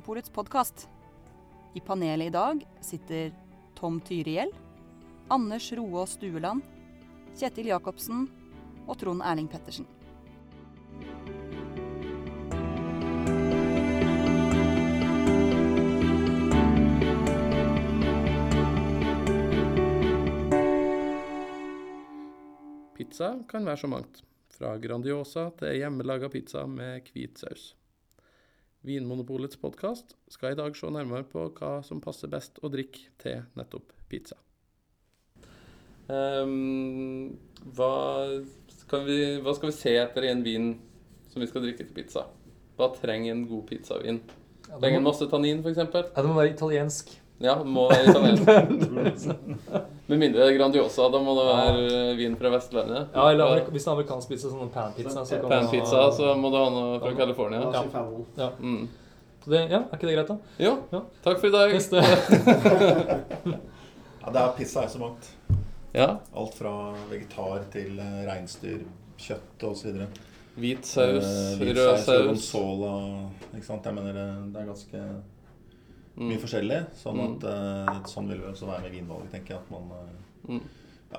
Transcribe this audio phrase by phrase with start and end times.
[0.00, 0.88] Vinmonopolets podkast.
[1.74, 3.32] I panelet i dag sitter
[3.74, 4.52] Tom Tyriell,
[5.28, 6.62] Anders Roås Stueland,
[7.36, 8.22] Kjetil Jacobsen
[8.86, 9.84] og Trond Erling Pettersen.
[22.96, 24.24] Pizza kan være så mangt.
[24.56, 27.74] Fra Grandiosa til hjemmelaga pizza med hvit saus.
[28.80, 33.42] Vinmonopolets podkast skal i dag se nærmere på hva som passer best å drikke til
[33.58, 34.38] nettopp pizza.
[36.08, 37.36] Um,
[37.76, 37.90] hva,
[38.80, 40.70] skal vi, hva skal vi se etter i en vin
[41.28, 42.24] som vi skal drikke til pizza?
[42.80, 44.22] Hva trenger en god pizzavin?
[44.70, 45.84] Trenger den må, masse tannin, f.eks.?
[45.84, 47.12] ja, det må være italiensk.
[47.40, 49.30] Ja, det må være italiensk.
[50.10, 53.12] Med mindre det er Grandiosa, da må det være vin fra Vestlandet.
[53.14, 55.22] Ja, eller amerik hvis en amerikaner pizza, sånn panpizza.
[55.24, 57.62] Så kan Panpizza, ha- så må du ha noe fra California.
[57.72, 57.84] Ja.
[58.42, 58.48] Ja.
[58.58, 58.88] Mm.
[59.44, 60.36] Så det, ja, er ikke det greit, da?
[60.60, 61.00] Jo, Ja.
[61.24, 61.72] takk for i dag.
[61.72, 62.02] Neste.
[64.20, 65.30] Ja, det er pizza er så mangt.
[65.96, 66.72] Ja, Alt fra
[67.10, 68.82] vegetar til reinsdyrkjøtt reinsdyr,
[69.18, 70.02] kjøtt osv.
[70.60, 71.24] hvit saus,
[71.58, 72.20] hvit rød saus, saus.
[72.52, 72.92] gorgonzola
[73.56, 73.86] Ikke sant.
[73.88, 75.00] Jeg mener det, det er ganske
[76.20, 76.42] mye Mm.
[76.44, 76.80] forskjellig.
[77.00, 77.36] Sånn Mm.
[77.36, 79.62] at uh, sånn vil det også være med vinvalget, tenker jeg.
[79.64, 80.60] At man uh, Mm.
[81.12, 81.18] Ja.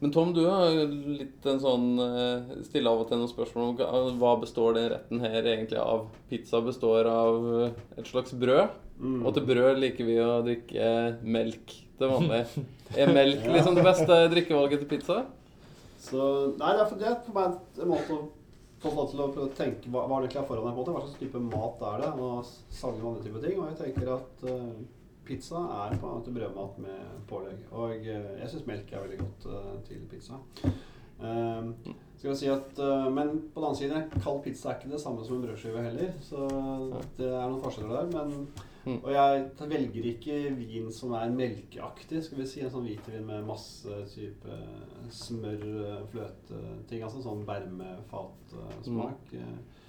[0.00, 4.18] Men Tom, du har litt en sånn uh, Stille av og til noen spørsmål om
[4.20, 6.08] hva- består den retten her egentlig av.
[6.30, 8.68] Pizza består av et slags brød,
[9.00, 9.24] Mm.
[9.26, 11.66] og til brød liker vi å drikke melk
[11.98, 12.46] til vanlig.
[12.98, 15.24] Er melk liksom det beste drikkevalget til pizza?
[15.98, 18.28] Så, nei, det er for, det på meg en måte å
[18.82, 20.74] få folk til å prøve å tenke hva, hva det egentlig er foran deg.
[20.76, 20.94] på det.
[20.96, 22.10] Hva slags type mat er det?
[22.80, 23.60] Sanger og andre typer ting.
[23.60, 24.72] Og jeg tenker at uh,
[25.28, 27.66] pizza er på en måte brødmat med pålegg.
[27.70, 30.40] Og uh, jeg syns melk er veldig godt uh, til pizza.
[31.20, 31.74] Ehm,
[32.18, 35.24] skal si at, uh, men på den andre siden, kald pizza er ikke det samme
[35.26, 36.12] som en brødskive heller.
[36.22, 36.46] Så
[37.18, 38.12] det er noen forskjeller der.
[38.26, 38.46] Men,
[38.84, 38.96] Mm.
[39.04, 42.22] og jeg velger ikke vin som er melkeaktig.
[42.24, 44.56] Skal vi si En sånn hvitvin med masse type
[45.08, 47.02] smør, eh, fløte, ting.
[47.02, 49.32] Altså sånn bermefatsmak.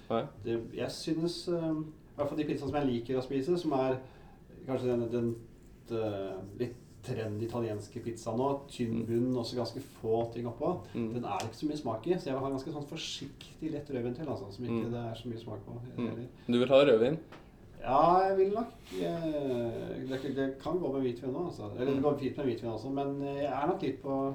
[0.09, 0.23] Nei.
[0.45, 3.73] Det, jeg synes uh, I hvert fall de pizzaene som jeg liker å spise, som
[3.79, 3.97] er
[4.67, 5.35] kanskje den, den,
[5.89, 11.13] den litt trendy italienske pizza nå, tynn bunn og så ganske få ting oppå, Mm.
[11.13, 12.13] den er det ikke så mye smak i.
[12.17, 14.91] Så jeg vil ha ganske sånn forsiktig lett rødvin til, altså, som ikke Mm.
[14.91, 15.71] det er så mye smak på.
[15.97, 16.07] Mm.
[16.07, 16.27] heller.
[16.47, 17.17] Du vil ha rødvin?
[17.83, 21.69] Ja, jeg vil nok eh, det, det kan gå med hvitvin òg, altså.
[21.77, 24.33] Eller det går fint med hvitvin også, men jeg er nok litt på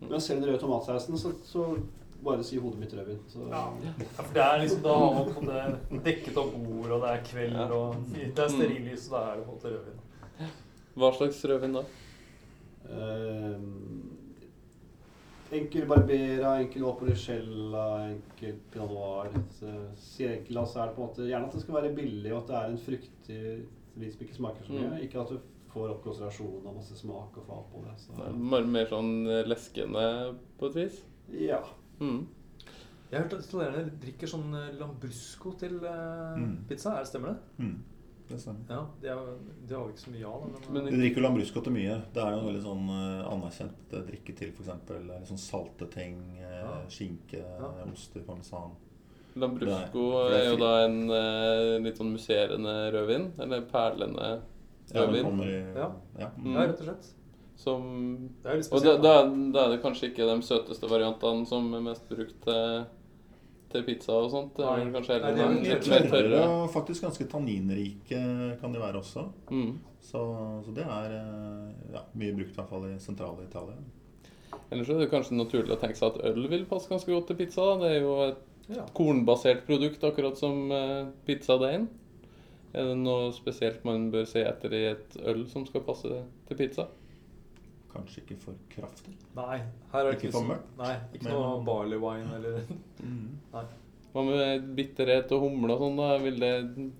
[0.00, 1.78] Når jeg ser den røde tomatsausen, så, så
[2.24, 3.18] bare sier hodet mitt rødvin.
[3.28, 3.68] Så, Ja.
[3.84, 7.10] Ja, for det er liksom, Da har man på det dekket opp bord, og det
[7.10, 7.68] er kveld, Ja.
[7.72, 10.00] og det er stearinlys, og da er det på en måte rødvin.
[10.96, 11.82] Hva slags rødvin da?
[12.90, 13.58] Eh,
[15.56, 19.30] enkel barbera, enkel vaporicella, enkel pinot noir.
[20.00, 22.48] Sier enkel, er det på en måte gjerne at det skal være billig, og at
[22.50, 23.42] det er en fruktig
[23.96, 24.88] vin som ikke smaker så mye.
[24.90, 25.02] Mm.
[25.06, 25.38] Ikke at du
[25.72, 27.94] får opp konsentrasjonen og masse smak og fat på det.
[28.00, 29.12] Så, Bare mer sånn
[29.48, 30.06] leskende
[30.60, 31.02] på et vis?
[31.32, 31.62] ja.
[32.00, 32.26] Mm.
[33.06, 36.56] Jeg har hørt at italienere drikker sånn eh, lambrusco til uh, Mm.
[36.68, 36.90] pizza.
[36.96, 37.38] Er det Stemmer det?
[37.62, 37.76] mm,
[38.28, 38.60] Det stemmer.
[38.68, 39.18] Ja, Det, er,
[39.68, 40.40] det har vi ikke så mye av.
[40.52, 42.02] da, Men, Men- De drikker jo lambrusco til mye.
[42.12, 45.28] Det er jo en veldig sånn eh, anerkjent eh, drikke til f.eks.
[45.30, 46.18] Sånn salte ting.
[46.40, 46.72] eh, Ja.
[46.88, 47.70] Skinke, Ja.
[47.92, 48.72] oster, parmesan.
[49.36, 53.32] Lambrusco er er jo da en eh, litt sånn musserende rødvin.
[53.38, 54.40] Eller perlende
[54.94, 55.22] Ja, rødvin.
[55.24, 55.92] kommer i Ja.
[56.18, 56.30] ja.
[56.38, 56.54] Mm.
[56.54, 57.12] ja, rett og slett.
[57.56, 59.22] Som Det er litt Og da, da,
[59.52, 62.84] da er det kanskje ikke de søteste variantene som er mest brukt til,
[63.72, 64.54] til pizza og sånt.
[64.56, 64.94] Det er vel Nei.
[64.94, 66.48] kanskje Nei, heller det er de jo litt litt mer Tørre tørre.
[66.62, 68.22] og faktisk ganske tanninrike
[68.60, 69.26] kan de være også.
[69.50, 69.72] Mm.
[70.06, 70.22] Så,
[70.64, 73.76] så det er eh, ja, mye brukt i hvert fall i sentrale Italia.
[74.70, 77.36] Ellers er det kanskje naturlig å tenke seg at øl vil passe ganske godt til
[77.42, 77.64] pizza.
[77.72, 77.78] Da.
[77.82, 78.82] Det er jo et Ja.
[78.98, 81.88] kornbasert produkt, akkurat som eh, pizzadeigen.
[82.74, 86.08] Er det noe spesielt man bør se etter i et øl som skal passe
[86.48, 86.88] til pizza?
[87.96, 89.14] Kanskje ikke for kraftig.
[89.36, 89.56] Nei,
[89.92, 92.62] her er det Ikke ikke, for så- mørkt, Nei, ikke men- noe barley wine eller
[94.12, 95.96] Hva med bitterhet og humle og sånn?
[96.00, 96.16] da?
[96.22, 96.90] Vil det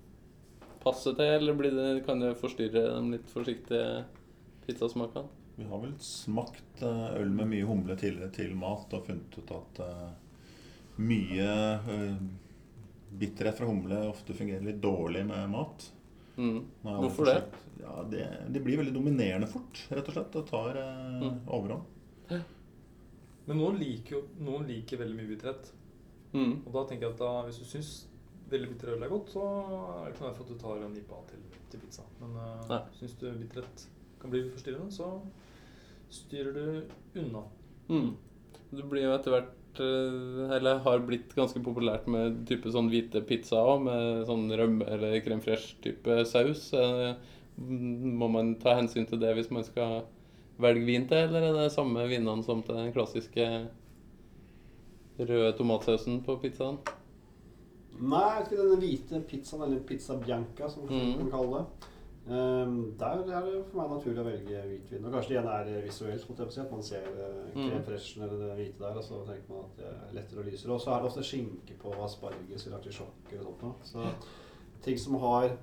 [0.83, 4.05] passe til, eller blir det, kan det forstyrre de litt forsiktige
[4.67, 5.29] pizzasmakene?
[5.57, 9.53] Vi har vel smakt eh, øl med mye humle tidligere til mat og funnet ut
[9.57, 10.11] at eh,
[11.01, 11.47] mye
[11.81, 12.19] eh,
[13.17, 15.89] bitterhet fra humle ofte fungerer litt dårlig med mat.
[16.37, 16.59] Mm.
[16.85, 17.37] Hvorfor det?
[17.81, 18.25] Ja, det?
[18.53, 20.37] De blir veldig dominerende fort, rett og slett.
[20.37, 21.41] Og tar eh, Mm.
[21.47, 22.43] overhånd.
[23.47, 25.69] Men noen liker jo noen liker veldig mye bitterhet.
[26.35, 26.55] Mm.
[26.67, 27.91] Og da tenker jeg at da, hvis du syns
[28.51, 30.95] veldig bitter øl er godt, så er det ikke noe for at du tar en
[30.97, 32.03] nippa til, til pizza.
[32.21, 33.87] Men uh, syns du bitterhet
[34.21, 35.13] kan bli forstyrrende, så
[36.11, 37.45] styrer du unna.
[37.89, 38.11] Mm.
[38.75, 43.23] Du blir jo etter hvert eh, eller har blitt ganske populært med type sånn hvite
[43.27, 46.73] pizza òg, med sånn rømme- eller crème fresh-type saus.
[46.75, 47.15] Eh,
[47.59, 50.03] Må man ta hensyn til det hvis man skal
[50.61, 53.47] velge vin til, eller er det samme vinene som til den klassiske
[55.19, 56.77] røde tomatsausen på pizzaen?
[57.97, 61.17] Nei, jeg vet ikke denne hvite pizzaen, eller pizza bianca, som man Mm.
[61.19, 61.89] kan kalle det.
[62.27, 65.05] Um, der er det for meg naturlig å velge hvitvin.
[65.07, 67.85] Og kanskje det igjen er visuelt, måtte jeg på si, at man ser uh, Mm.
[67.87, 70.73] freshen eller det hvite der, og så tenker man at det er lettere og lysere.
[70.73, 73.75] Og så er det ofte skinke på asparges eller artisjokker og sånt noe.
[73.85, 74.09] Så
[74.83, 75.57] ting som har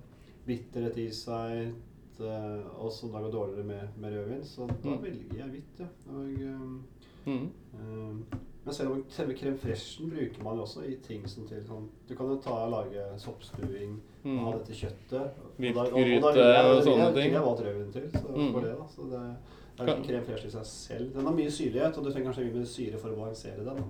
[0.48, 1.74] bitterhet i seg,
[2.20, 5.04] eh, og som da går dårligere med, med rødvin, så da Mm.
[5.04, 5.88] velger jeg hvitt, ja.
[6.10, 6.84] Og, um,
[7.26, 7.50] Mm.
[7.80, 8.26] Um,
[8.66, 12.16] men selve, selve crème freshen bruker man jo også i ting som til sånn Du
[12.16, 14.38] kan jo ta og lage soppstuing mm.
[14.38, 14.52] Mm.
[14.54, 15.34] dette kjøttet.
[15.74, 17.34] da- og- og sånne ting.
[17.34, 18.54] Jeg valgt rødvin til, så Mm.
[18.54, 18.86] for det da.
[18.96, 19.36] Så det,
[19.78, 21.14] det er ikke crème fresh i seg selv.
[21.14, 23.84] Den har mye syrlighet, og du trenger kanskje mye syre for å balansere den.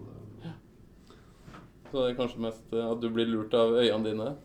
[1.92, 4.36] Så det er kanskje mest eh, at du blir lurt av øynene dine.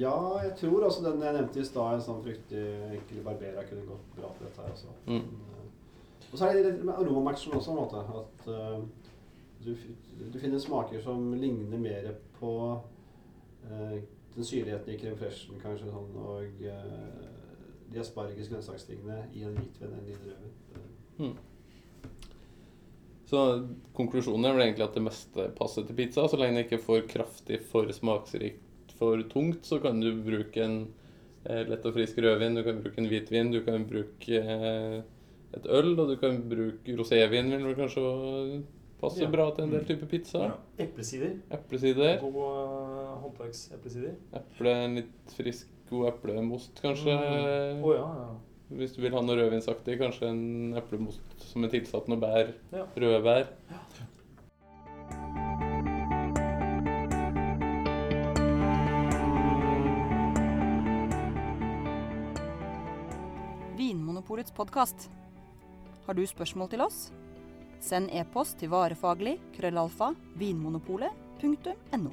[0.00, 2.62] Ja, jeg tror også den jeg nevnte i stad, en sånn fruktig
[2.94, 4.94] enkel barbera, kunne gått bra til dette her også.
[5.06, 5.26] Mm.
[6.30, 8.00] Og så er det litt med aromamatchen også, på en måte.
[8.22, 8.80] At uh,
[9.64, 9.74] du,
[10.30, 12.52] du finner smaker som ligner mer på
[13.66, 13.96] uh,
[14.36, 19.96] den syrligheten i crème freshen, kanskje, sånn, og uh, de asparges grønnsakstingene i en hvitvin
[19.96, 21.38] enn i en rødvin.
[23.30, 23.40] Så
[23.94, 26.24] konklusjonen er vel egentlig at det meste passer til pizza.
[26.26, 30.62] Så lenge det ikke er for kraftig, for smaksrikt, for tungt, så kan du bruke
[30.62, 30.80] en
[31.44, 34.40] lett og frisk rødvin, du kan bruke en hvitvin, du kan bruke
[35.56, 38.02] et øl, og du kan bruke rosévin vil kanskje
[39.00, 39.30] passe Ja.
[39.32, 40.38] bra til en del type pizza.
[40.38, 40.84] Ja.
[40.84, 41.32] Eplesider.
[41.50, 42.20] Eplesider.
[42.20, 44.14] God uh, håndverkseplesider.
[44.36, 47.16] Eple, en litt frisk, god eplemost, kanskje.
[47.16, 47.82] Mm.
[47.84, 48.30] Oh, ja, ja.
[48.70, 52.52] Hvis du vil ha noe rødvinsaktig, kanskje en eplemost som er tilsatt noe bær.
[52.72, 52.84] Ja.
[52.96, 53.50] Røde bær.
[63.76, 65.10] Vinmonopolets podkast.
[66.06, 67.10] Har du spørsmål til oss?
[67.80, 72.12] Send e-post til varefaglig krøllalfa vinmonopolet.no.